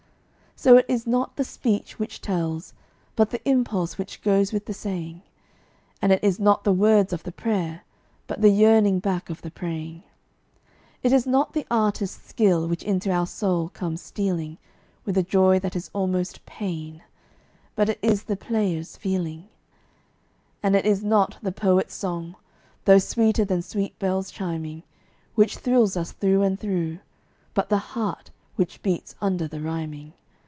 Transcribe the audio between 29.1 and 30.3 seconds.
under the rhyming.